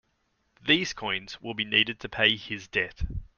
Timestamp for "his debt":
2.35-3.03